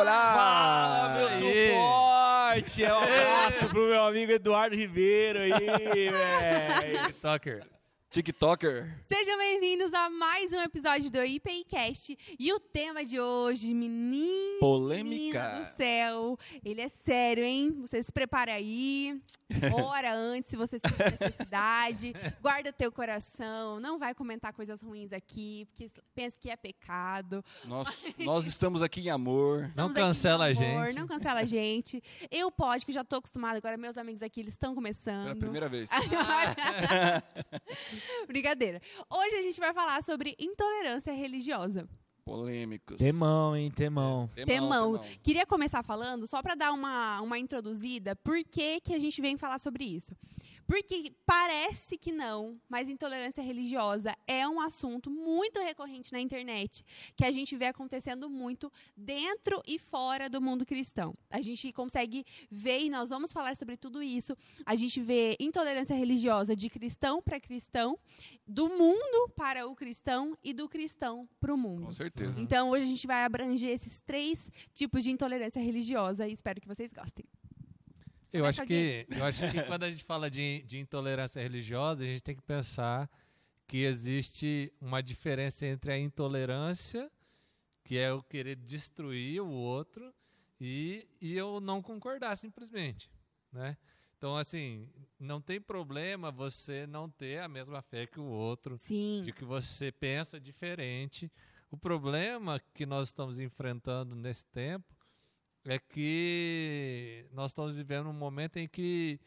[0.00, 0.34] olá!
[0.34, 1.70] Fala, meu Aí.
[1.72, 2.84] suporte!
[2.84, 5.50] É um abraço pro meu amigo Eduardo Ribeiro aí,
[6.10, 7.06] velho.
[7.06, 7.66] TikToker.
[8.16, 8.98] TikToker.
[9.06, 12.16] Sejam bem-vindos a mais um episódio do IPIcast.
[12.38, 15.58] E o tema de hoje, menino Polêmica.
[15.58, 17.76] do céu, ele é sério, hein?
[17.82, 19.20] Você se prepara aí,
[19.84, 25.66] ora antes, se você sentir necessidade, guarda teu coração, não vai comentar coisas ruins aqui,
[25.66, 27.44] porque pensa que é pecado.
[27.66, 29.70] Nós, nós estamos aqui em amor.
[29.76, 30.96] Não Estamos cancela com a amor, gente.
[30.96, 32.02] Não cancela a gente.
[32.30, 35.24] Eu pode, que já tô acostumada, agora meus amigos aqui, eles estão começando.
[35.24, 35.90] Era a primeira vez.
[38.26, 38.80] Brincadeira.
[39.10, 41.88] Hoje a gente vai falar sobre intolerância religiosa.
[42.24, 42.96] Polêmicos.
[42.96, 43.70] Temão, hein?
[43.70, 44.28] Temão.
[44.34, 45.00] Temão.
[45.22, 49.36] Queria começar falando, só para dar uma, uma introduzida, por que, que a gente vem
[49.36, 50.12] falar sobre isso?
[50.66, 56.84] Porque parece que não, mas intolerância religiosa é um assunto muito recorrente na internet,
[57.14, 61.14] que a gente vê acontecendo muito dentro e fora do mundo cristão.
[61.30, 65.94] A gente consegue ver, e nós vamos falar sobre tudo isso, a gente vê intolerância
[65.94, 67.98] religiosa de cristão para cristão,
[68.46, 71.86] do mundo para o cristão e do cristão para o mundo.
[71.86, 72.34] Com certeza.
[72.40, 76.66] Então, hoje a gente vai abranger esses três tipos de intolerância religiosa e espero que
[76.66, 77.24] vocês gostem.
[78.32, 82.06] Eu acho que, eu acho que quando a gente fala de, de intolerância religiosa, a
[82.06, 83.10] gente tem que pensar
[83.66, 87.10] que existe uma diferença entre a intolerância,
[87.84, 90.12] que é eu querer destruir o outro,
[90.60, 93.10] e, e eu não concordar simplesmente,
[93.52, 93.76] né?
[94.16, 94.88] Então, assim,
[95.20, 99.22] não tem problema você não ter a mesma fé que o outro, Sim.
[99.22, 101.30] de que você pensa diferente.
[101.70, 104.95] O problema que nós estamos enfrentando nesse tempo
[105.66, 109.18] é que nós estamos vivendo um momento em que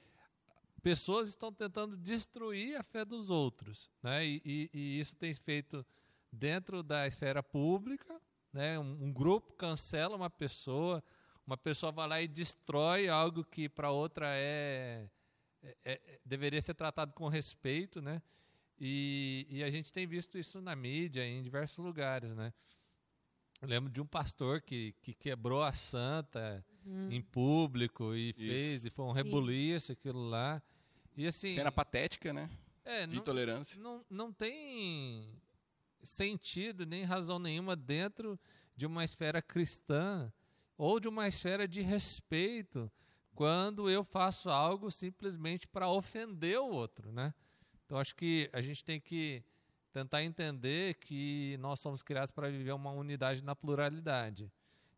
[0.82, 4.26] pessoas estão tentando destruir a fé dos outros, né?
[4.26, 5.86] E, e- e isso tem feito
[6.32, 8.20] dentro da esfera pública,
[8.54, 8.80] né?
[8.80, 11.04] Um, um grupo cancela uma pessoa,
[11.46, 15.10] uma pessoa vai lá e destrói algo que para outra é,
[15.64, 18.22] é- é- deveria ser tratado com respeito, né?
[18.80, 22.54] E, e a gente tem visto isso na mídia, em diversos lugares, né?
[23.62, 26.64] Eu lembro de um pastor que, que quebrou a santa
[27.12, 30.62] em público e fez, e foi um rebuliço aquilo lá.
[31.16, 31.50] E assim.
[31.50, 32.50] Cena patética, né?
[32.90, 33.80] é, De não, intolerância.
[33.80, 35.30] não, não tem
[36.02, 38.40] sentido nem razão nenhuma dentro
[38.76, 40.32] de uma esfera cristã
[40.78, 42.92] ou de uma esfera de respeito
[43.36, 47.34] quando eu faço algo simplesmente para ofender o outro, né?
[47.86, 49.44] Então acho que a gente tem que
[49.92, 54.52] tentar entender que nós somos criados para viver uma unidade na pluralidade.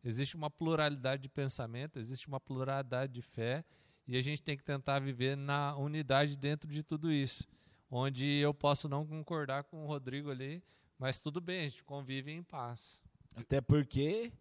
[0.04, 3.64] Existe uma pluralidade de pensamento, existe uma pluralidade de fé,
[4.06, 7.46] e a gente tem que tentar viver na unidade dentro de tudo isso.
[7.90, 10.62] Onde eu posso não concordar com o Rodrigo ali,
[10.98, 13.02] mas tudo bem, a gente convive em paz.
[13.36, 14.32] Até porque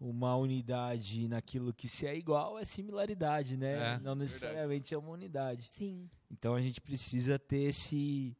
[0.00, 3.94] uma unidade naquilo que se é igual é similaridade, né?
[3.94, 5.68] É, Não necessariamente é uma unidade.
[5.70, 6.08] Sim.
[6.30, 8.36] Então a gente precisa ter esse,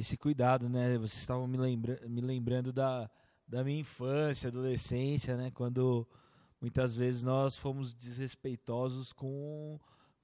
[0.00, 0.96] esse cuidado, né?
[0.98, 3.10] Vocês estavam me, lembra me lembrando da,
[3.46, 5.50] da minha infância, adolescência, né?
[5.50, 6.06] Quando
[6.60, 9.78] muitas vezes nós fomos desrespeitosos com,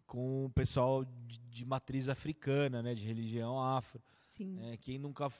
[0.07, 2.95] com o pessoal de, de matriz africana, né?
[2.95, 4.03] De religião afro.
[4.29, 4.59] Sim.
[4.63, 5.31] É, quem nunca,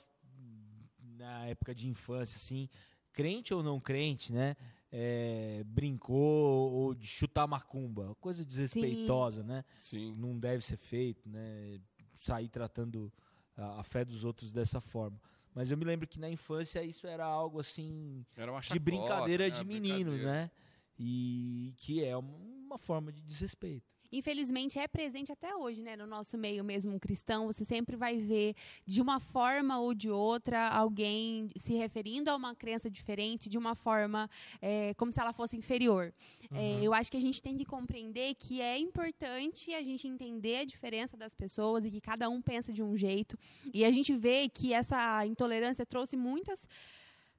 [1.17, 2.69] na época de infância, assim,
[3.11, 4.55] crente ou não crente, né?
[4.91, 9.63] é, brincou ou de chutar macumba, coisa desrespeitosa, né?
[9.77, 10.15] Sim.
[10.15, 11.79] Não deve ser feito, né?
[12.15, 13.11] Sair tratando
[13.57, 15.19] a, a fé dos outros dessa forma.
[15.53, 18.83] Mas eu me lembro que na infância isso era algo assim Era uma de chacota,
[18.85, 19.49] brincadeira né?
[19.49, 20.31] de menino, Brincadeira.
[20.31, 20.51] né?
[20.99, 23.96] E que é uma, uma forma de desrespeito.
[24.11, 25.95] Infelizmente é presente até hoje, né?
[25.95, 30.69] No nosso meio mesmo cristão, você sempre vai ver de uma forma ou de outra
[30.69, 34.29] alguém se referindo a uma crença diferente de uma forma
[34.61, 36.13] é, como se ela fosse inferior.
[36.51, 40.57] É, eu acho que a gente tem que compreender que é importante a gente entender
[40.57, 43.37] a diferença das pessoas e que cada um pensa de um jeito.
[43.73, 46.67] E a gente vê que essa intolerância trouxe muitas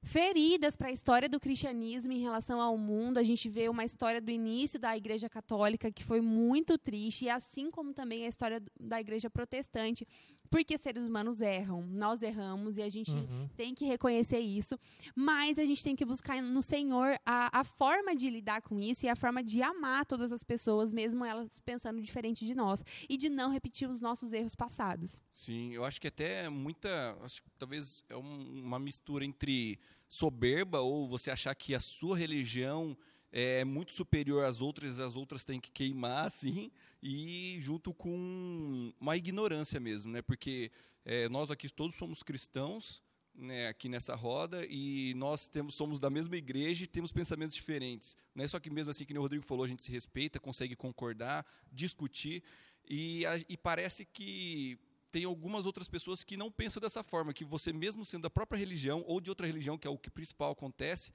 [0.01, 3.17] feridas para a história do cristianismo em relação ao mundo.
[3.17, 7.29] A gente vê uma história do início da Igreja Católica que foi muito triste, e
[7.29, 10.07] assim como também a história da Igreja Protestante,
[10.49, 13.11] porque seres humanos erram, nós erramos e a gente
[13.55, 14.79] tem que reconhecer isso,
[15.15, 19.05] mas a gente tem que buscar no Senhor a, a forma de lidar com isso
[19.05, 23.15] e a forma de amar todas as pessoas, mesmo elas pensando diferente de nós, e
[23.15, 25.21] de não repetir os nossos erros passados.
[25.33, 27.15] Sim, eu acho que até muita.
[27.21, 29.77] Acho que talvez é um- uma mistura entre
[30.09, 32.97] soberba ou você achar que a sua religião
[33.31, 36.71] é muito superior às outras e as outras têm que queimar, assim,
[37.01, 40.21] e junto com uma ignorância mesmo, né?
[40.23, 40.71] Porque
[41.05, 43.03] é, nós aqui todos somos cristãos
[43.35, 48.17] né, aqui nessa roda e nós temos, somos da mesma igreja e temos pensamentos diferentes.
[48.33, 50.75] Não é só que mesmo assim, que o Rodrigo falou, a gente se respeita, consegue
[50.75, 52.43] concordar, discutir
[52.87, 54.77] e, a, e parece que
[55.11, 58.57] tem algumas outras pessoas que não pensam dessa forma, que você mesmo sendo da própria
[58.57, 61.11] religião ou de outra religião, que é o que principal acontece,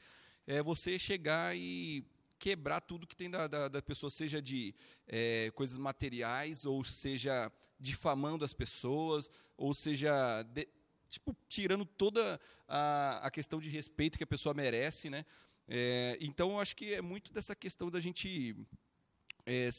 [0.46, 2.04] é você chegar e
[2.38, 4.74] quebrar tudo que tem da, da, da pessoa, seja de
[5.06, 10.68] é, coisas materiais, ou seja difamando as pessoas, ou seja de,
[11.08, 15.24] tipo tirando toda a, a questão de respeito que a pessoa merece, né?
[15.66, 18.54] É, então eu acho que é muito dessa questão da gente
[19.46, 19.70] é,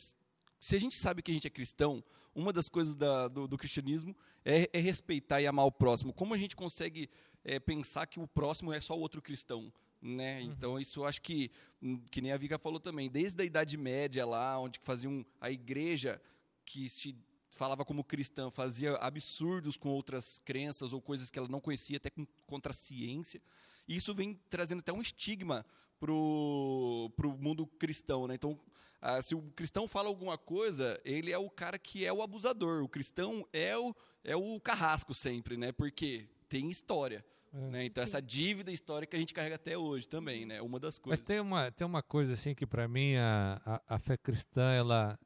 [0.59, 2.03] se a gente sabe que a gente é cristão,
[2.35, 6.13] uma das coisas da, do, do, cristianismo é, é, respeitar e amar o próximo.
[6.13, 7.09] Como a gente consegue
[7.43, 9.71] é, pensar que o próximo é só o outro cristão?
[10.01, 10.41] Né?
[10.41, 10.51] Uhum.
[10.51, 11.49] Então, isso eu acho que,
[11.81, 15.49] hum, que nem a Vika falou também, desde a Idade Média lá, onde faziam a
[15.49, 16.21] igreja
[16.65, 17.15] que se
[17.55, 22.09] falava como cristã, fazia absurdos com outras crenças ou coisas que ela não conhecia, até
[22.09, 23.41] com, contra a ciência.
[23.87, 25.65] E isso vem trazendo até um estigma
[25.99, 28.27] para o mundo cristão.
[28.27, 28.35] Né?
[28.35, 28.59] Então,
[29.01, 32.83] ah, se o cristão fala alguma coisa, ele é o cara que é o abusador.
[32.83, 35.71] O cristão é o, é o carrasco sempre, né?
[35.71, 37.23] porque tem história.
[37.53, 37.57] É.
[37.57, 37.85] Né?
[37.85, 38.09] Então, Sim.
[38.09, 40.61] essa dívida histórica a gente carrega até hoje também, né?
[40.61, 41.19] Uma das coisas.
[41.19, 44.73] Mas tem uma, tem uma coisa assim que, para mim, a, a, a, fé cristã,
[44.73, 45.17] ela,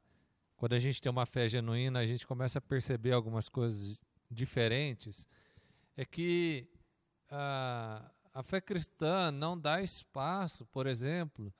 [0.56, 4.00] quando a gente tem uma fé genuína, a gente começa a perceber algumas coisas
[4.30, 5.28] diferentes.
[5.96, 6.68] É que
[7.28, 8.10] a,
[8.40, 11.52] a fé cristã não dá espaço, por exemplo,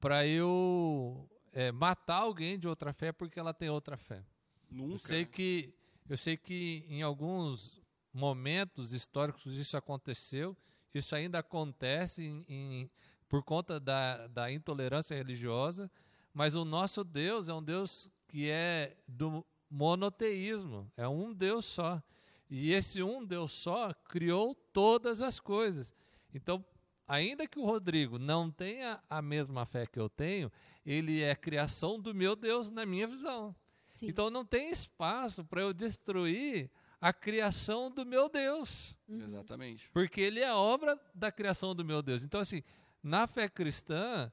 [0.00, 4.24] para eu é, matar alguém de outra fé porque ela tem outra fé.
[4.68, 4.94] Nunca.
[4.94, 5.72] Eu sei que
[6.08, 7.80] eu sei que em alguns
[8.12, 10.56] momentos históricos isso aconteceu,
[10.92, 12.90] isso ainda acontece em, em,
[13.28, 15.88] por conta da, da intolerância religiosa,
[16.32, 22.02] mas o nosso Deus é um Deus que é do monoteísmo, é um Deus só.
[22.50, 25.94] E esse um Deus só criou todas as coisas.
[26.34, 26.64] Então,
[27.06, 30.50] ainda que o Rodrigo não tenha a mesma fé que eu tenho,
[30.84, 33.54] ele é criação do meu Deus na minha visão.
[33.94, 34.08] Sim.
[34.08, 36.68] Então não tem espaço para eu destruir
[37.00, 38.96] a criação do meu Deus.
[39.08, 39.22] Uhum.
[39.22, 39.88] Exatamente.
[39.90, 42.24] Porque ele é obra da criação do meu Deus.
[42.24, 42.62] Então, assim,
[43.02, 44.32] na fé cristã,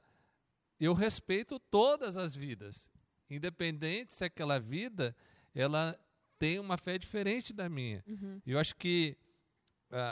[0.80, 2.90] eu respeito todas as vidas,
[3.30, 5.16] independente se aquela vida
[5.54, 6.00] ela
[6.40, 8.04] tem uma fé diferente da minha.
[8.08, 8.42] Uhum.
[8.48, 9.16] Eu acho que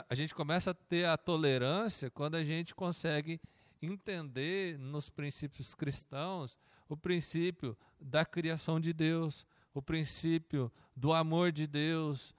[0.08, 3.40] a gente começa a ter a tolerância quando a gente consegue
[3.80, 11.66] entender nos princípios cristãos o princípio da criação de Deus, o princípio do amor de
[11.66, 12.34] Deus,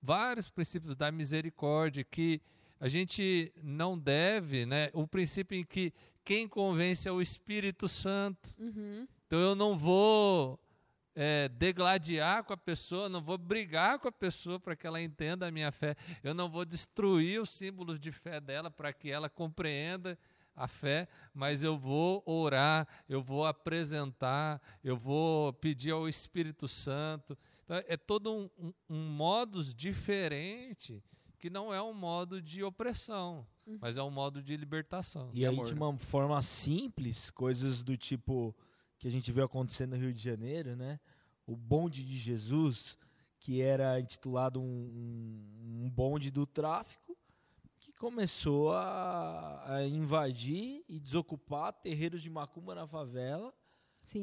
[0.00, 2.40] vários princípios da misericórdia que
[2.80, 4.90] a gente não deve, né?
[4.92, 5.92] O princípio em que
[6.24, 8.54] quem convence é o Espírito Santo.
[8.58, 9.06] Uhum.
[9.26, 10.58] Então eu não vou
[11.14, 15.46] é, degladiar com a pessoa, não vou brigar com a pessoa para que ela entenda
[15.46, 15.96] a minha fé.
[16.22, 20.18] Eu não vou destruir os símbolos de fé dela para que ela compreenda
[20.54, 27.36] a fé, mas eu vou orar, eu vou apresentar, eu vou pedir ao Espírito Santo.
[27.64, 31.02] Então, é todo um, um, um modus diferente
[31.38, 33.78] que não é um modo de opressão, uhum.
[33.80, 35.30] mas é um modo de libertação.
[35.34, 38.54] E aí, de uma forma simples, coisas do tipo
[39.02, 41.00] que a gente viu acontecer no Rio de Janeiro, né?
[41.44, 42.96] O bonde de Jesus,
[43.40, 45.44] que era intitulado um,
[45.82, 47.18] um bonde do tráfico,
[47.80, 53.52] que começou a, a, invadir e desocupar terreiros de macumba na favela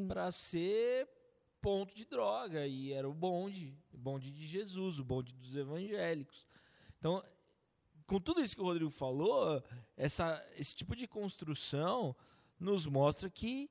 [0.08, 1.06] para ser
[1.60, 6.46] ponto de droga e era o bonde, o bonde de Jesus, o bonde dos evangélicos.
[6.98, 7.22] Então,
[8.06, 9.62] com tudo isso que o Rodrigo falou,
[9.94, 12.16] essa, esse tipo de construção
[12.58, 13.70] nos mostra que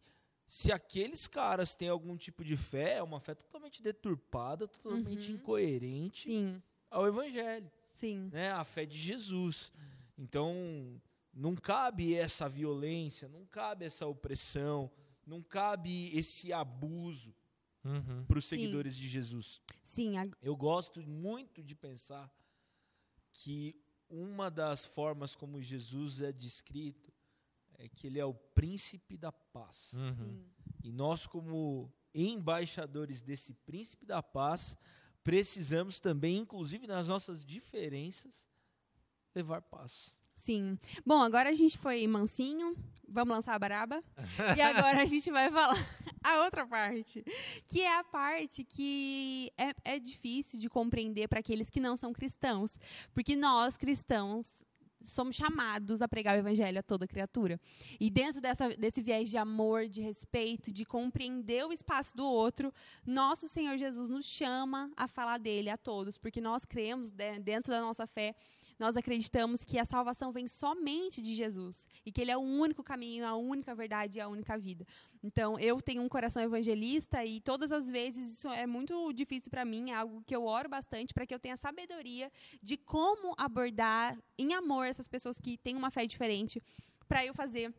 [0.50, 5.36] se aqueles caras têm algum tipo de fé, é uma fé totalmente deturpada, totalmente uhum.
[5.36, 6.60] incoerente Sim.
[6.90, 7.72] ao evangelho.
[7.94, 8.32] Sim.
[8.34, 8.52] Né?
[8.52, 9.72] A fé de Jesus.
[10.18, 11.00] Então,
[11.32, 14.90] não cabe essa violência, não cabe essa opressão,
[15.24, 17.32] não cabe esse abuso
[17.86, 18.26] uhum.
[18.26, 19.02] para os seguidores Sim.
[19.02, 19.62] de Jesus.
[19.84, 20.18] Sim.
[20.18, 20.28] A...
[20.42, 22.28] Eu gosto muito de pensar
[23.32, 23.80] que
[24.10, 27.09] uma das formas como Jesus é descrito
[27.80, 29.94] é que ele é o príncipe da paz.
[29.94, 30.46] Uhum.
[30.84, 34.78] E nós, como embaixadores desse príncipe da paz,
[35.24, 38.46] precisamos também, inclusive nas nossas diferenças,
[39.34, 40.20] levar paz.
[40.36, 40.78] Sim.
[41.06, 42.76] Bom, agora a gente foi mansinho,
[43.08, 44.02] vamos lançar a baraba.
[44.58, 45.76] e agora a gente vai falar
[46.24, 47.24] a outra parte,
[47.68, 52.14] que é a parte que é, é difícil de compreender para aqueles que não são
[52.14, 52.78] cristãos.
[53.14, 54.64] Porque nós, cristãos,
[55.06, 57.60] somos chamados a pregar o evangelho a toda criatura.
[58.00, 62.74] E dentro dessa, desse viés de amor, de respeito, de compreender o espaço do outro,
[63.06, 67.82] nosso Senhor Jesus nos chama a falar dele a todos, porque nós cremos, dentro da
[67.82, 68.36] nossa fé,
[68.80, 72.82] nós acreditamos que a salvação vem somente de Jesus e que ele é o único
[72.82, 74.86] caminho, a única verdade e a única vida.
[75.22, 79.66] Então, eu tenho um coração evangelista e todas as vezes isso é muito difícil para
[79.66, 82.32] mim, é algo que eu oro bastante para que eu tenha sabedoria
[82.64, 86.62] de como abordar em amor essas pessoas que têm uma fé diferente,
[87.08, 87.74] para eu fazer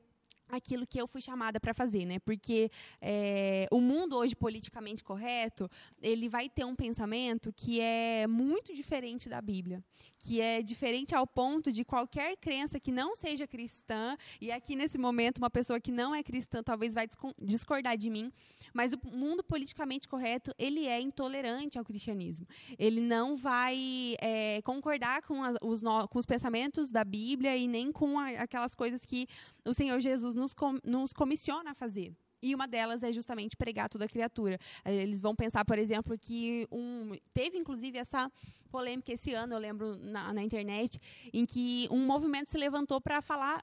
[0.51, 2.19] aquilo que eu fui chamada para fazer, né?
[2.19, 5.71] Porque é, o mundo hoje politicamente correto,
[6.03, 9.83] ele vai ter um pensamento que é muito diferente da Bíblia,
[10.19, 14.99] que é diferente ao ponto de qualquer crença que não seja cristã e aqui nesse
[14.99, 17.07] momento uma pessoa que não é cristã talvez vai
[17.41, 18.33] discordar de mim,
[18.73, 22.47] mas o mundo politicamente correto ele é intolerante ao cristianismo.
[22.79, 27.67] Ele não vai é, concordar com, a, os, no, com os pensamentos da Bíblia e
[27.67, 29.27] nem com a, aquelas coisas que
[29.65, 32.13] o Senhor Jesus nos, com, nos comissiona a fazer.
[32.43, 34.59] E uma delas é justamente pregar toda a criatura.
[34.85, 38.33] Eh, eles vão pensar, por exemplo, que um, teve inclusive essa
[38.71, 40.99] polêmica esse ano, eu lembro na, na internet,
[41.33, 43.63] em que um movimento se levantou para falar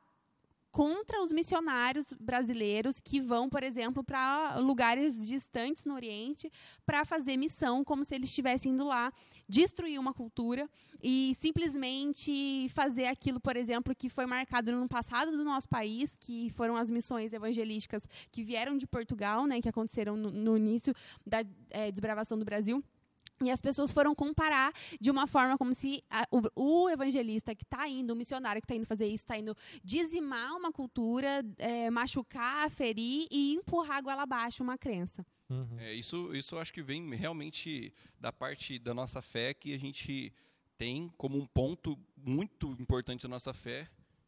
[0.77, 6.51] contra os missionários brasileiros que vão, por exemplo, para lugares distantes no Oriente
[6.85, 9.11] para fazer missão, como se eles estivessem indo lá
[9.49, 10.69] destruir uma cultura
[11.01, 16.51] e simplesmente fazer aquilo, por exemplo, que foi marcado no passado do nosso país, que
[16.51, 20.93] foram as missões evangelísticas que vieram de Portugal, né, que aconteceram no, no início
[21.25, 22.83] da é, desbravação do Brasil.
[23.43, 27.63] E as pessoas foram comparar de uma forma como se a, o, o, evangelista que
[27.63, 31.89] está indo, o missionário que está indo fazer isso, está indo dizimar uma cultura, é,
[31.89, 35.25] machucar, ferir e empurrar goela abaixo uma crença.
[35.49, 35.79] Uhum.
[35.79, 40.33] É, isso, isso acho que vem realmente da parte da nossa fé que a gente
[40.77, 43.87] tem como um ponto muito importante da nossa fé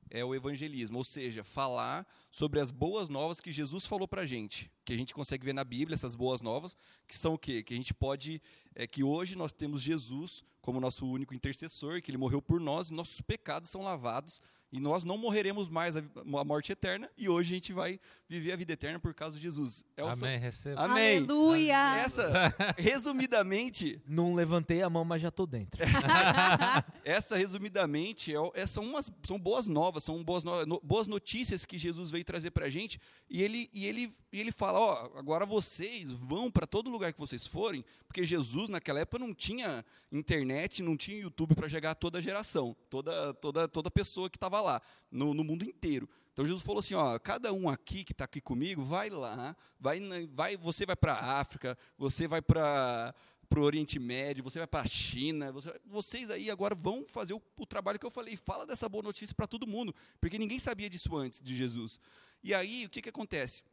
[0.09, 4.25] é o evangelismo, ou seja, falar sobre as boas novas que Jesus falou para a
[4.25, 6.75] gente, que a gente consegue ver na Bíblia essas boas novas,
[7.07, 7.61] que são o quê?
[7.61, 8.41] Que a gente pode,
[8.75, 12.89] é que hoje nós temos Jesus como nosso único intercessor, que ele morreu por nós
[12.89, 16.03] e nossos pecados são lavados e nós não morreremos mais a,
[16.45, 19.83] morte eterna e hoje a gente vai viver a vida eterna por causa de Jesus.
[19.97, 20.81] É Amém, receba.
[20.81, 21.17] Amém.
[21.17, 21.97] Aleluia.
[21.97, 24.01] Essa, resumidamente...
[24.05, 25.81] Não levantei a mão, mas já estou dentro.
[27.03, 31.77] essa, resumidamente, é, é, são, umas, são boas novas, são boas, no, boas notícias que
[31.77, 35.45] Jesus veio trazer para a gente e ele, e, ele, e ele fala, ó, agora
[35.45, 40.83] vocês vão para todo lugar que vocês forem, porque Jesus naquela época não tinha internet,
[40.83, 44.58] não tinha YouTube para chegar a toda a geração, toda, toda, toda pessoa que estava
[44.61, 46.09] lá, no, no mundo inteiro.
[46.39, 49.99] Então Jesus falou assim: ó, cada um aqui que está aqui comigo, vai lá, vai,
[50.33, 53.13] vai, você vai para a África, você vai para
[53.57, 57.41] o Oriente Médio, você vai para a China, você, vocês aí agora vão fazer o,
[57.57, 60.89] o, trabalho que eu falei, fala dessa boa notícia para todo mundo, porque ninguém sabia
[60.89, 61.99] disso antes de Jesus.
[62.41, 63.63] E aí o que, que acontece?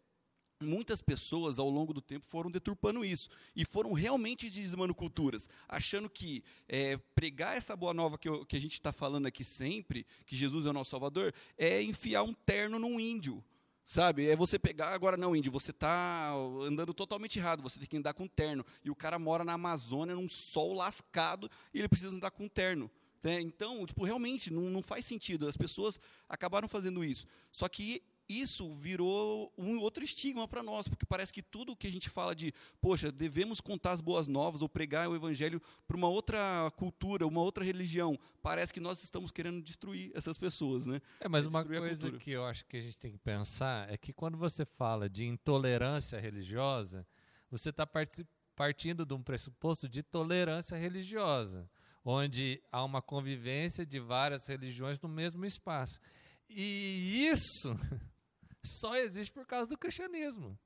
[0.61, 6.09] Muitas pessoas ao longo do tempo foram deturpando isso e foram realmente dizimando culturas, achando
[6.09, 10.07] que é, pregar essa boa nova que, eu, que a gente está falando aqui sempre,
[10.25, 13.45] que Jesus é o nosso Salvador, é enfiar um terno num índio.
[13.85, 14.27] Sabe?
[14.27, 16.33] É você pegar, agora não, índio, você está
[16.67, 18.67] andando totalmente errado, você tem que andar com terno.
[18.83, 22.91] E o cara mora na Amazônia, num sol lascado, e ele precisa andar com terno.
[23.23, 23.41] Né?
[23.41, 25.47] Então, tipo, realmente, não, não faz sentido.
[25.47, 27.29] As pessoas acabaram fazendo isso.
[27.53, 31.91] Só que isso virou um outro estigma para nós, porque parece que tudo que a
[31.91, 36.09] gente fala de, poxa, devemos contar as boas novas ou pregar o evangelho para uma
[36.09, 41.01] outra cultura, uma outra religião, parece que nós estamos querendo destruir essas pessoas, né?
[41.21, 44.13] É, mas uma coisa que eu acho que a gente tem que pensar é que
[44.13, 47.07] quando você fala de intolerância religiosa,
[47.51, 47.89] você está
[48.57, 51.69] partindo de um pressuposto de tolerância religiosa,
[52.05, 56.01] onde há uma convivência de várias religiões no mesmo espaço.
[56.49, 57.75] E isso
[58.67, 60.59] só existe por causa do cristianismo.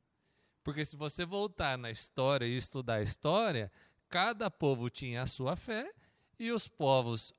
[0.62, 3.70] Porque se você voltar na história e estudar a história,
[4.08, 5.90] cada povo tinha a sua fé
[6.38, 7.34] e os povos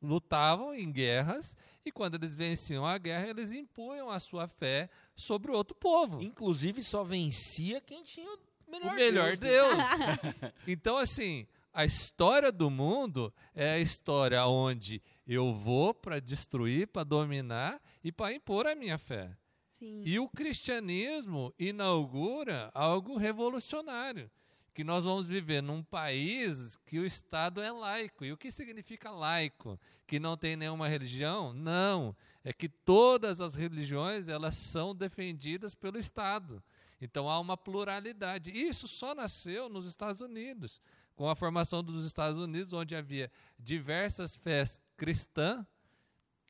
[0.00, 5.50] lutavam em guerras e quando eles venciam a guerra, eles impunham a sua fé sobre
[5.50, 6.22] o outro povo.
[6.22, 8.30] Inclusive só vencia quem tinha
[8.66, 9.76] o melhor, o melhor Deus.
[9.76, 10.52] Deus.
[10.66, 17.04] então assim, a história do mundo é a história onde eu vou para destruir, para
[17.04, 19.36] dominar e para impor a minha fé.
[19.84, 20.02] Sim.
[20.04, 24.30] E o cristianismo inaugura algo revolucionário,
[24.72, 28.24] que nós vamos viver num país que o Estado é laico.
[28.24, 29.78] E o que significa laico?
[30.06, 31.52] Que não tem nenhuma religião?
[31.52, 36.62] Não, é que todas as religiões elas são defendidas pelo Estado.
[37.00, 38.50] Então há uma pluralidade.
[38.50, 40.80] Isso só nasceu nos Estados Unidos,
[41.14, 45.64] com a formação dos Estados Unidos, onde havia diversas fés cristãs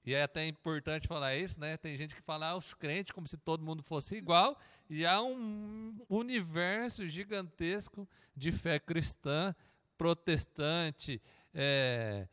[0.04, 1.76] e é até importante falar isso, né?
[1.76, 4.58] Tem gente que fala ah, os crentes como se todo mundo fosse igual,
[4.88, 9.54] e há um universo gigantesco de fé cristã,
[9.96, 11.22] protestante,
[11.54, 12.26] é,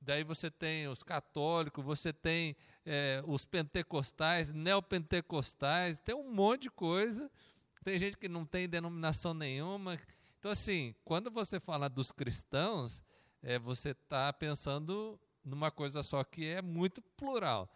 [0.00, 6.70] daí você tem os católicos, você tem é, os pentecostais, neopentecostais, tem um monte de
[6.70, 7.30] coisa.
[7.82, 9.98] Tem gente que não tem denominação nenhuma.
[10.38, 13.02] Então, assim, quando você fala dos cristãos,
[13.42, 17.68] é, você está pensando numa coisa só que é muito plural.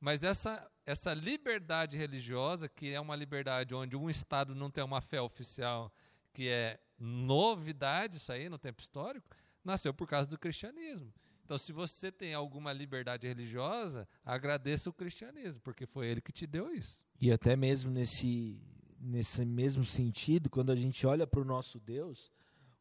[0.00, 5.00] Mas essa, essa liberdade religiosa, que é uma liberdade onde um Estado não tem uma
[5.00, 5.92] fé oficial,
[6.32, 9.26] que é novidade, isso aí no tempo histórico,
[9.64, 11.12] nasceu por causa do cristianismo.
[11.44, 16.46] Então, se você tem alguma liberdade religiosa, agradeça o cristianismo, porque foi ele que te
[16.46, 17.04] deu isso.
[17.20, 18.60] E até mesmo nesse,
[18.98, 22.32] nesse mesmo sentido, quando a gente olha para o nosso Deus,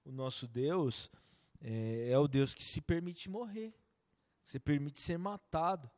[0.06, 1.12] o nosso Deus
[1.62, 3.74] é, é, o Deus que se permite morrer,
[4.44, 5.90] se permite ser matado.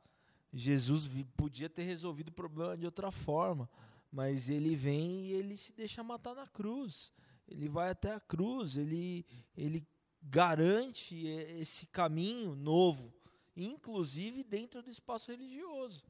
[0.53, 3.69] Jesus podia ter resolvido o problema de outra forma,
[4.11, 7.11] mas ele vem e ele se deixa matar na cruz.
[7.47, 9.25] Ele vai até a cruz, ele,
[9.55, 9.85] ele
[10.21, 13.13] garante esse caminho novo,
[13.55, 16.03] inclusive dentro do espaço religioso.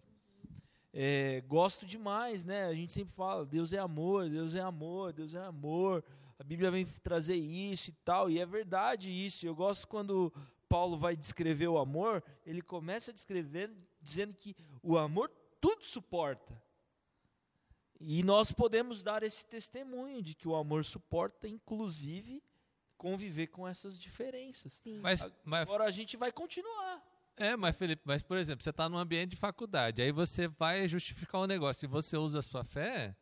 [0.94, 2.66] É, gosto demais, né?
[2.66, 6.04] A gente sempre fala, Deus é amor, Deus é amor, Deus é amor.
[6.40, 9.46] A Bíblia vem trazer isso e tal, e é verdade isso.
[9.46, 10.32] Eu gosto quando
[10.76, 14.54] Paulo vai descrever o amor, ele começa a descrever dizendo que
[14.84, 16.62] o amor tudo suporta.
[17.98, 22.44] E nós podemos dar esse testemunho de que o amor suporta, inclusive,
[22.98, 24.82] conviver com essas diferenças.
[25.02, 27.02] Mas, mas, Agora a gente vai continuar.
[27.38, 30.90] É, mas Felipe, mas por exemplo, você está num ambiente de faculdade, aí você vai
[30.90, 33.16] justificar um negócio e você usa a sua fé,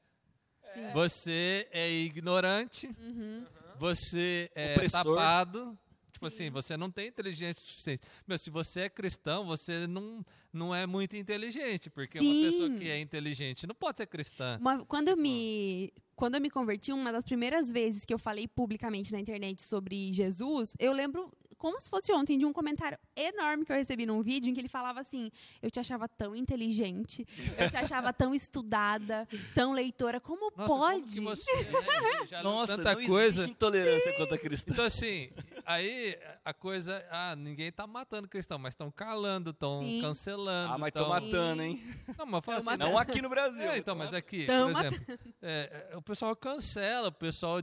[0.74, 0.92] Sim.
[0.92, 3.46] você é ignorante, uhum.
[3.78, 5.18] você é Opressor.
[5.18, 5.78] tapado,
[6.14, 6.36] tipo Sim.
[6.36, 8.02] assim, você não tem inteligência suficiente.
[8.28, 12.26] Meu, se você é cristão, você não, não é muito inteligente, porque Sim.
[12.26, 14.58] uma pessoa que é inteligente não pode ser cristã.
[14.62, 18.48] Uma, quando eu me quando eu me converti, uma das primeiras vezes que eu falei
[18.48, 21.32] publicamente na internet sobre Jesus, eu lembro
[21.64, 24.60] como se fosse ontem de um comentário enorme que eu recebi num vídeo em que
[24.60, 27.26] ele falava assim: Eu te achava tão inteligente,
[27.58, 31.16] eu te achava tão estudada, tão leitora, como Nossa, pode?
[31.16, 33.48] Como você, né, já Nossa, tanta não coisa.
[33.50, 34.18] intolerância Sim.
[34.18, 34.74] contra cristão.
[34.74, 35.30] Então, assim,
[35.66, 37.02] aí a coisa.
[37.10, 40.74] Ah, ninguém tá matando cristão, mas estão calando, estão cancelando.
[40.74, 41.82] Ah, mas estão matando, hein?
[42.18, 43.72] Não, mas fala assim, não aqui no Brasil.
[43.72, 47.62] É, então, mas aqui, por exemplo, é, é, o pessoal cancela, o pessoal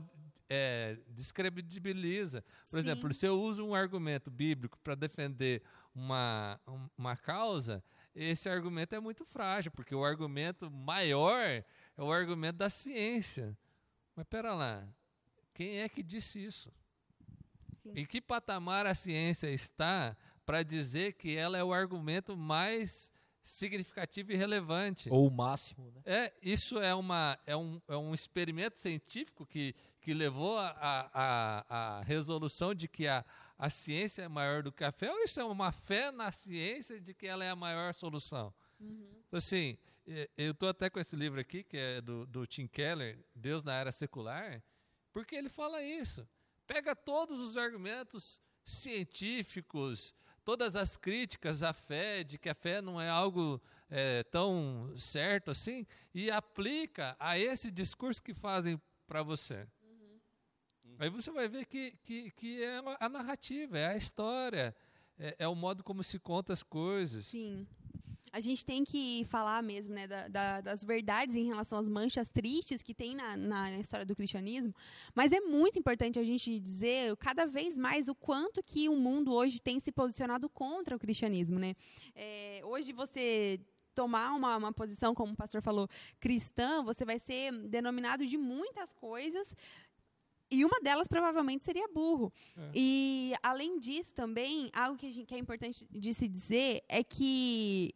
[0.53, 2.43] é, descredibiliza.
[2.69, 2.89] Por Sim.
[2.89, 5.63] exemplo, se eu uso um argumento bíblico para defender
[5.95, 6.59] uma,
[6.97, 7.81] uma causa,
[8.13, 11.63] esse argumento é muito frágil, porque o argumento maior é
[11.97, 13.57] o argumento da ciência.
[14.13, 14.85] Mas pera lá,
[15.53, 16.69] quem é que disse isso?
[17.81, 17.93] Sim.
[17.95, 23.09] Em que patamar a ciência está para dizer que ela é o argumento mais
[23.43, 25.09] significativo e relevante.
[25.09, 25.91] Ou o máximo.
[25.91, 26.01] Né?
[26.05, 31.97] É, isso é, uma, é, um, é um experimento científico que, que levou a, a,
[31.99, 33.25] a resolução de que a,
[33.57, 36.99] a ciência é maior do que a fé, ou isso é uma fé na ciência
[36.99, 38.53] de que ela é a maior solução?
[38.79, 39.07] Uhum.
[39.27, 39.77] Então, assim,
[40.37, 43.73] eu estou até com esse livro aqui, que é do, do Tim Keller, Deus na
[43.73, 44.61] Era Secular,
[45.13, 46.27] porque ele fala isso.
[46.65, 52.99] Pega todos os argumentos científicos, todas as críticas à fé, de que a fé não
[52.99, 59.67] é algo é, tão certo assim, e aplica a esse discurso que fazem para você.
[59.83, 60.95] Uhum.
[60.99, 64.75] Aí você vai ver que, que, que é a narrativa, é a história,
[65.17, 67.25] é, é o modo como se conta as coisas.
[67.27, 67.67] Sim
[68.31, 72.29] a gente tem que falar mesmo né, da, da, das verdades em relação às manchas
[72.29, 74.73] tristes que tem na, na, história do cristianismo,
[75.13, 79.33] mas é muito importante a gente dizer cada vez mais o quanto que o mundo
[79.33, 81.59] hoje tem se posicionado contra o cristianismo.
[81.59, 81.75] Né?
[82.15, 83.59] É, hoje você
[83.93, 85.87] tomar uma, uma posição, como o pastor falou,
[86.19, 89.53] cristã, você vai ser denominado de muitas coisas
[90.51, 92.31] e uma delas provavelmente seria burro.
[92.57, 92.71] É.
[92.75, 97.89] E, além disso, também, algo que, gente, que, é importante de se dizer é que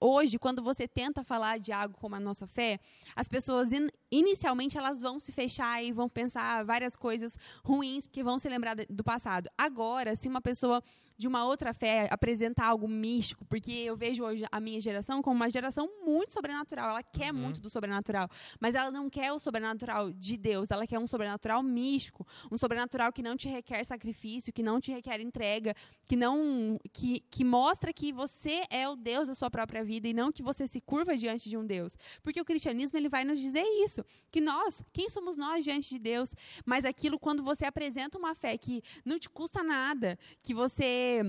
[0.00, 2.78] hoje, quando você tenta falar de algo como a nossa fé,
[3.14, 3.70] as pessoas
[4.10, 8.76] inicialmente elas vão se fechar e vão pensar várias coisas ruins porque vão se lembrar
[8.88, 9.48] do passado.
[9.56, 10.82] Agora, se uma pessoa
[11.18, 15.34] de uma outra fé apresentar algo místico, porque eu vejo hoje a minha geração como
[15.34, 16.90] uma geração muito sobrenatural.
[16.90, 17.40] Ela quer uhum.
[17.40, 18.28] muito do sobrenatural,
[18.60, 23.12] mas ela não quer o sobrenatural de Deus, ela quer um sobrenatural místico, um sobrenatural
[23.12, 25.74] que não te requer sacrifício, que não te requer entrega,
[26.08, 30.14] que não que, que mostra que você é o Deus da sua própria vida e
[30.14, 31.96] não que você se curva diante de um Deus.
[32.22, 33.97] Porque o cristianismo ele vai nos dizer isso,
[34.30, 36.34] que nós, quem somos nós diante de Deus?
[36.64, 41.22] Mas aquilo quando você apresenta uma fé que não te custa nada, que você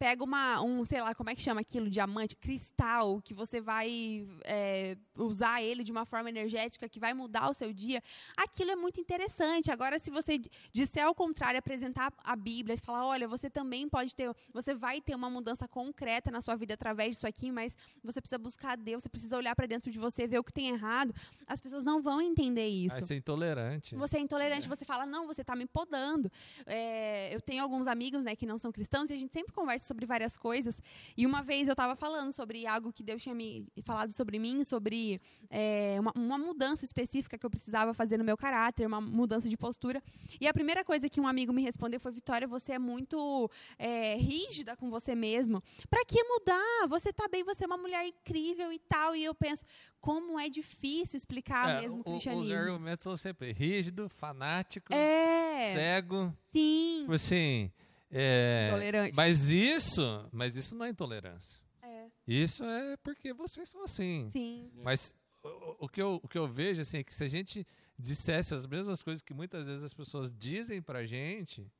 [0.00, 4.26] pega uma, um, sei lá, como é que chama aquilo, diamante, cristal, que você vai
[4.44, 8.02] é, usar ele de uma forma energética que vai mudar o seu dia,
[8.34, 9.70] aquilo é muito interessante.
[9.70, 10.40] Agora, se você
[10.72, 15.14] disser ao contrário, apresentar a Bíblia, falar, olha, você também pode ter, você vai ter
[15.14, 19.08] uma mudança concreta na sua vida através disso aqui, mas você precisa buscar Deus, você
[19.10, 21.14] precisa olhar para dentro de você, ver o que tem errado.
[21.46, 22.96] As pessoas não vão entender isso.
[22.96, 23.94] Vai ser intolerante.
[23.96, 24.68] Você é intolerante, é.
[24.70, 26.32] você fala, não, você está me podando.
[26.64, 29.89] É, eu tenho alguns amigos né, que não são cristãos e a gente sempre conversa
[29.90, 30.80] sobre várias coisas.
[31.16, 34.62] E uma vez eu estava falando sobre algo que Deus tinha me falado sobre mim,
[34.62, 39.48] sobre é, uma, uma, mudança específica que eu precisava fazer no meu caráter, uma mudança
[39.48, 40.00] de postura.
[40.40, 44.14] E a primeira coisa que um amigo me respondeu foi: Vitória, você é muito é,
[44.14, 45.60] rígida com você mesmo.
[45.88, 46.86] Para que mudar?
[46.88, 49.16] Você está bem, você é uma mulher incrível e tal.
[49.16, 49.64] E eu penso,
[50.00, 52.46] como é difícil explicar é, mesmo o cristianismo.
[52.46, 56.34] Os argumentos são sempre rígido, fanático, é, cego.
[56.46, 57.00] Sim.
[57.00, 57.70] Tipo assim,
[58.10, 59.16] é, Intolerante.
[59.16, 61.62] Mas isso, mas isso não é intolerância.
[61.82, 62.06] É.
[62.26, 64.28] Isso é porque vocês são assim.
[64.32, 64.70] Sim.
[64.82, 67.66] Mas o, o, que eu, o que eu vejo assim, é que se a gente
[67.98, 71.70] dissesse as mesmas coisas que muitas vezes as pessoas dizem pra gente,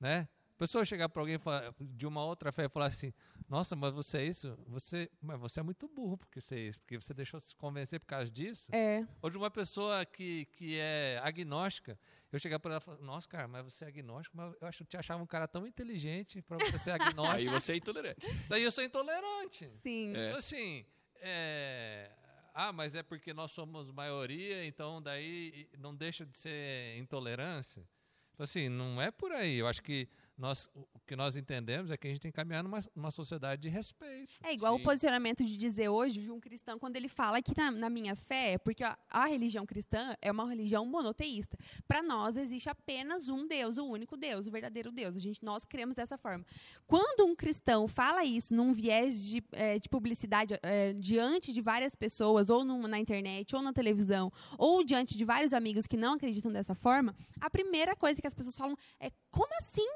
[0.00, 0.28] né?
[0.58, 3.12] A pessoa chegar para alguém falar, de uma outra fé e falar assim:
[3.48, 4.58] Nossa, mas você é isso?
[4.66, 8.00] Você, mas você é muito burro porque você é isso, porque você deixou se convencer
[8.00, 8.68] por causa disso.
[8.74, 9.06] É.
[9.22, 11.96] Ou de uma pessoa que, que é agnóstica,
[12.32, 14.78] eu chegar para ela e falar: Nossa, cara, mas você é agnóstico, mas eu acho
[14.78, 17.36] que te achava um cara tão inteligente para você ser agnóstico.
[17.36, 18.26] Aí você é intolerante.
[18.48, 19.70] Daí eu sou intolerante.
[19.80, 20.12] Sim.
[20.16, 20.26] É.
[20.26, 20.84] Então, assim,
[21.20, 22.10] é,
[22.52, 27.88] ah, mas é porque nós somos maioria, então daí não deixa de ser intolerância.
[28.34, 29.56] Então, assim, não é por aí.
[29.56, 32.62] Eu acho que nós, o que nós entendemos é que a gente tem que caminhar
[32.62, 34.34] numa, numa sociedade de respeito.
[34.44, 34.80] É igual Sim.
[34.80, 38.14] o posicionamento de dizer hoje de um cristão quando ele fala que na, na minha
[38.14, 41.58] fé, porque a, a, religião cristã é uma religião monoteísta.
[41.88, 45.16] Para nós existe apenas um Deus, o único Deus, o verdadeiro Deus.
[45.16, 46.44] A gente nós cremos dessa forma.
[46.86, 51.96] Quando um cristão fala isso num viés de, é, de publicidade é, diante de várias
[51.96, 56.14] pessoas, ou numa, na internet, ou na televisão, ou diante de vários amigos que não
[56.14, 59.88] acreditam dessa forma, a primeira coisa que as pessoas falam é como assim?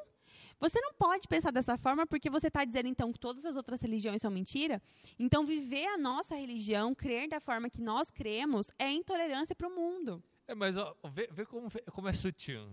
[0.62, 3.83] Você não pode pensar dessa forma porque você está dizendo, então, que todas as outras
[3.83, 4.81] religiões são mentira.
[5.18, 9.75] Então, viver a nossa religião, crer da forma que nós cremos, é intolerância para o
[9.75, 10.22] mundo.
[10.46, 12.72] É, mas ó, vê, vê como, como é sutil.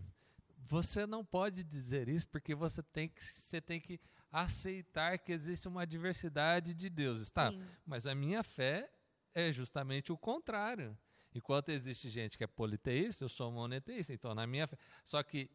[0.68, 4.00] Você não pode dizer isso porque você tem que, você tem que
[4.32, 7.32] aceitar que existe uma diversidade de deuses.
[7.32, 7.66] Tá, Sim.
[7.88, 8.88] mas a minha fé
[9.34, 10.96] é justamente o contrário.
[11.34, 14.14] Enquanto existe gente que é politeísta, eu sou monoteísta.
[14.14, 14.78] Então, na minha fé.
[15.04, 15.50] Só que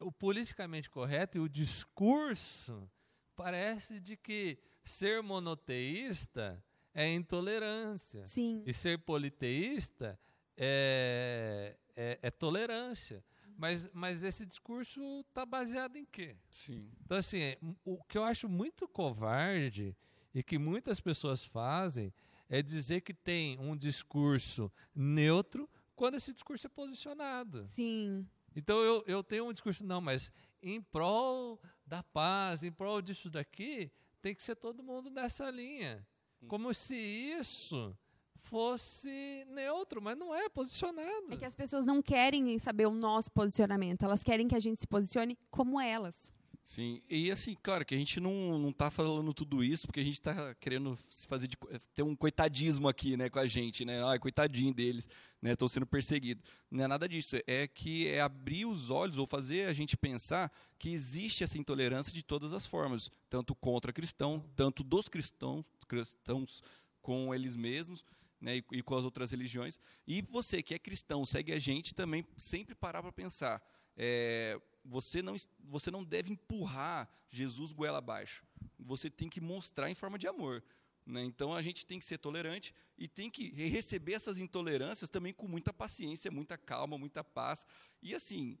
[0.00, 2.90] o politicamente correto e o discurso
[3.36, 8.26] parece de que ser monoteísta é intolerância.
[8.26, 8.62] Sim.
[8.66, 10.18] E ser politeísta
[10.56, 13.24] é, é, é tolerância.
[13.56, 16.36] Mas, mas esse discurso está baseado em quê?
[16.50, 16.90] Sim.
[17.04, 19.94] Então, assim, o que eu acho muito covarde
[20.34, 22.12] e que muitas pessoas fazem
[22.48, 27.66] é dizer que tem um discurso neutro quando esse discurso é posicionado.
[27.66, 28.26] Sim.
[28.54, 30.32] Então eu, eu tenho um discurso, não, mas
[30.62, 36.06] em prol da paz, em prol disso daqui, tem que ser todo mundo nessa linha.
[36.48, 37.96] Como se isso
[38.36, 41.32] fosse neutro, mas não é posicionado.
[41.32, 44.80] É que as pessoas não querem saber o nosso posicionamento, elas querem que a gente
[44.80, 46.32] se posicione como elas.
[46.70, 50.04] Sim, e assim, claro que a gente não, não tá falando tudo isso porque a
[50.04, 51.56] gente está querendo se fazer de,
[51.96, 54.04] ter um coitadismo aqui, né, com a gente, né?
[54.04, 55.08] Ai, coitadinho deles,
[55.42, 55.50] né?
[55.50, 56.44] Estão sendo perseguidos.
[56.70, 60.48] Não é nada disso, é que é abrir os olhos ou fazer a gente pensar
[60.78, 66.62] que existe essa intolerância de todas as formas, tanto contra cristão, tanto dos cristãos, cristãos
[67.02, 68.04] com eles mesmos,
[68.40, 69.80] né, e, e com as outras religiões.
[70.06, 73.60] E você que é cristão, segue a gente também sempre parar para pensar.
[73.96, 78.44] É, você não, você não deve empurrar Jesus goela abaixo.
[78.78, 80.62] Você tem que mostrar em forma de amor.
[81.06, 81.24] Né?
[81.24, 85.48] Então a gente tem que ser tolerante e tem que receber essas intolerâncias também com
[85.48, 87.66] muita paciência, muita calma, muita paz.
[88.02, 88.58] E assim,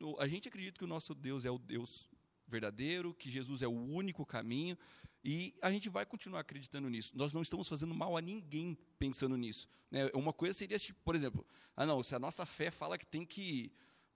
[0.00, 2.08] o, a gente acredita que o nosso Deus é o Deus
[2.46, 4.76] verdadeiro, que Jesus é o único caminho,
[5.24, 7.12] e a gente vai continuar acreditando nisso.
[7.16, 9.68] Nós não estamos fazendo mal a ninguém pensando nisso.
[9.90, 10.10] Né?
[10.12, 13.24] Uma coisa seria, tipo, por exemplo, ah não, se a nossa fé fala que tem
[13.24, 13.72] que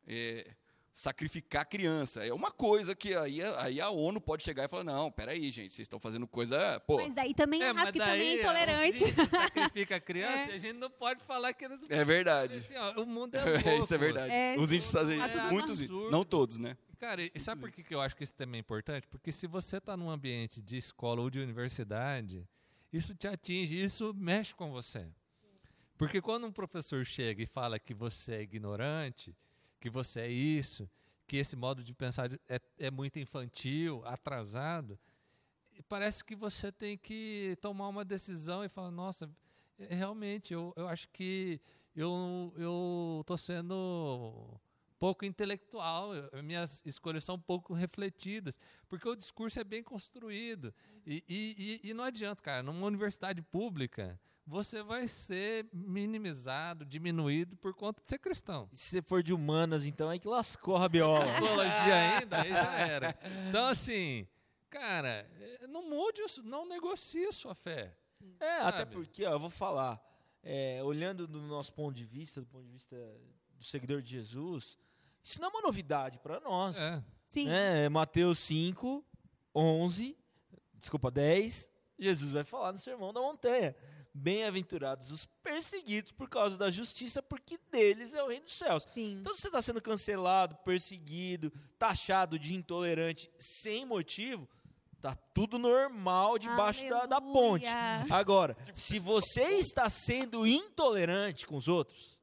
[0.06, 0.54] é,
[0.96, 2.24] sacrificar a criança.
[2.24, 5.74] É uma coisa que aí, aí a ONU pode chegar e falar: não, peraí, gente,
[5.74, 6.80] vocês estão fazendo coisa.
[6.86, 6.96] Pô.
[6.96, 9.04] Mas daí também é, é porque também é intolerante.
[9.28, 10.52] sacrifica a criança é.
[10.52, 11.80] e a gente não pode falar que eles.
[11.90, 12.56] É verdade.
[12.56, 13.68] Assim, ó, o mundo é louco.
[13.84, 14.32] Isso é verdade.
[14.32, 16.78] É, Os índios fazem é, muitos, não todos, né?
[16.98, 19.06] Cara, e sabe por que, que eu acho que isso também é importante?
[19.06, 22.48] Porque se você está num ambiente de escola ou de universidade,
[22.90, 25.06] isso te atinge, isso mexe com você.
[25.98, 29.36] Porque quando um professor chega e fala que você é ignorante,
[29.86, 30.90] que você é isso,
[31.28, 34.98] que esse modo de pensar é, é muito infantil, atrasado,
[35.88, 39.30] parece que você tem que tomar uma decisão e falar, nossa,
[39.78, 41.60] é, realmente, eu, eu acho que
[41.94, 42.52] eu
[43.20, 44.58] estou sendo
[44.98, 46.10] pouco intelectual,
[46.42, 50.74] minhas escolhas são pouco refletidas, porque o discurso é bem construído.
[51.06, 57.74] E, e, e não adianta, cara, numa universidade pública, você vai ser minimizado, diminuído por
[57.74, 58.68] conta de ser cristão.
[58.72, 61.26] E se você for de humanas, então é que lascou a rabiola.
[61.40, 63.18] Teologia ainda, aí já era.
[63.48, 64.26] Então, assim,
[64.70, 65.28] cara,
[65.68, 67.96] não mude, isso, não negocie sua fé.
[68.38, 68.92] É, até Sabe?
[68.92, 70.00] porque, ó, eu vou falar,
[70.42, 72.96] é, olhando do nosso ponto de vista, do ponto de vista
[73.58, 74.78] do seguidor de Jesus,
[75.24, 76.76] isso não é uma novidade para nós.
[76.76, 77.02] É.
[77.26, 77.48] Sim.
[77.48, 79.04] É, Mateus 5,
[79.52, 80.16] 11,
[80.74, 83.74] desculpa, 10, Jesus vai falar no Sermão da Montanha.
[84.18, 88.86] Bem-aventurados os perseguidos por causa da justiça, porque deles é o reino dos céus.
[88.94, 89.12] Sim.
[89.20, 94.48] Então, se você está sendo cancelado, perseguido, taxado de intolerante sem motivo,
[95.02, 97.66] tá tudo normal debaixo da, da ponte.
[98.10, 102.18] Agora, se você está sendo intolerante com os outros,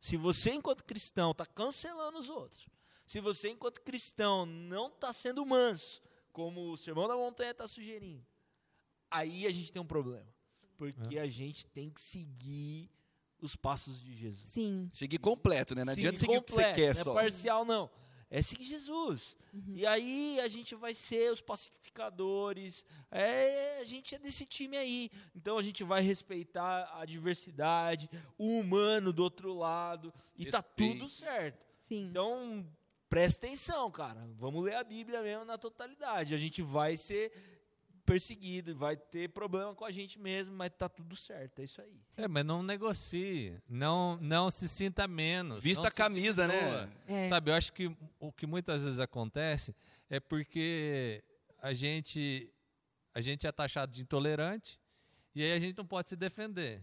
[0.00, 2.66] se você, enquanto cristão, está cancelando os outros,
[3.06, 8.24] se você, enquanto cristão, não está sendo manso, como o Sermão da Montanha está sugerindo,
[9.10, 10.37] aí a gente tem um problema.
[10.78, 12.88] Porque a gente tem que seguir
[13.40, 14.48] os passos de Jesus.
[14.48, 14.88] Sim.
[14.92, 15.84] Seguir completo, né?
[15.84, 17.10] Não Seguir adianta seguir o que você completo, quer não só.
[17.10, 17.90] é parcial, não.
[18.30, 19.36] É seguir Jesus.
[19.68, 22.84] E aí a gente vai ser os pacificadores.
[23.10, 25.10] É, a gente é desse time aí.
[25.34, 30.12] Então a gente vai respeitar a diversidade, o humano do outro lado.
[30.36, 30.98] E tá Respeite.
[30.98, 31.66] tudo certo.
[31.80, 32.08] Sim.
[32.10, 32.66] Então,
[33.08, 34.28] presta atenção, cara.
[34.36, 36.34] Vamos ler a Bíblia mesmo na totalidade.
[36.34, 37.32] A gente vai ser
[38.08, 41.58] perseguido, vai ter problema com a gente mesmo, mas tá tudo certo.
[41.60, 42.00] É isso aí.
[42.16, 45.62] É, mas não negocie, não, não se sinta menos.
[45.62, 46.88] Vista a camisa, né?
[47.06, 47.28] É.
[47.28, 49.76] Sabe, eu acho que o que muitas vezes acontece
[50.08, 51.22] é porque
[51.60, 52.50] a gente,
[53.14, 54.80] a gente é taxado de intolerante
[55.34, 56.82] e aí a gente não pode se defender.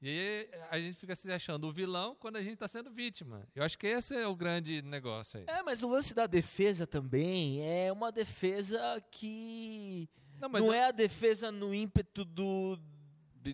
[0.00, 3.46] E aí a gente fica se achando o vilão quando a gente está sendo vítima.
[3.54, 5.46] Eu acho que esse é o grande negócio aí.
[5.48, 10.08] É, mas o lance da defesa também é uma defesa que
[10.40, 12.78] Não, não eu, é a defesa no ímpeto do,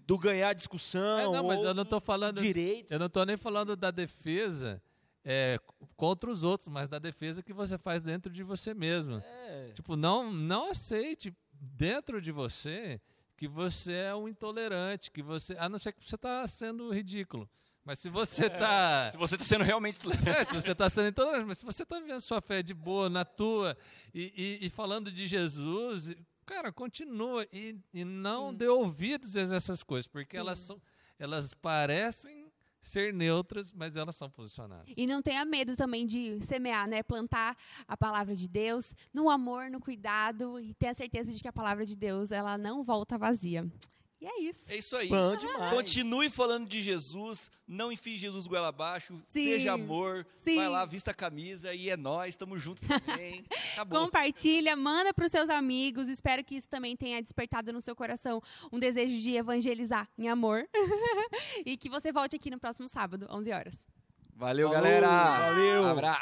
[0.07, 1.19] do ganhar discussão.
[1.19, 2.91] É, não, mas ou eu não falando- Direito.
[2.93, 4.83] eu não estou nem falando da defesa
[5.25, 5.59] é,
[5.97, 9.23] contra os outros, mas da defesa que você faz dentro de você mesmo.
[9.25, 9.73] É.
[9.75, 13.01] Tipo, não, não aceite dentro de você
[13.37, 17.49] que você é um intolerante, que você, a não ser que você está sendo ridículo.
[17.83, 21.47] Mas se você está Se você está sendo realmente é, se você está sendo intolerante,
[21.47, 23.77] mas se você está vivendo sua fé de boa, na tua,
[24.15, 26.15] e, e- e falando de Jesus,
[26.51, 30.83] cara, continua e, e não dê ouvidos a essas coisas, porque elas, são,
[31.17, 34.93] elas parecem ser neutras, mas elas são posicionadas.
[34.97, 37.05] E não tenha medo também de semear, né?
[37.05, 41.47] Plantar a palavra de Deus no amor, no cuidado e ter a certeza de que
[41.47, 43.71] a palavra de Deus ela não volta vazia.
[44.21, 44.71] E é isso.
[44.71, 45.09] É isso aí.
[45.09, 45.75] Bom demais.
[45.75, 49.45] Continue falando de Jesus, não enfie Jesus goela abaixo, Sim.
[49.45, 50.57] seja amor, Sim.
[50.57, 53.43] vai lá, vista a camisa e é nós, estamos juntos também.
[53.73, 54.03] Acabou.
[54.03, 56.07] Compartilha, manda para os seus amigos.
[56.09, 60.69] Espero que isso também tenha despertado no seu coração um desejo de evangelizar em amor.
[61.65, 63.75] e que você volte aqui no próximo sábado, 11 horas.
[64.37, 65.07] Valeu, Falou, galera.
[65.07, 65.87] valeu.
[65.87, 66.19] Abraço.